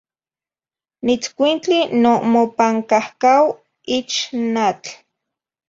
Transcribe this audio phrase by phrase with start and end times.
[1.05, 3.57] Nitzcuintli no mopancahcaua
[3.97, 4.15] ich
[4.51, 4.91] n atl.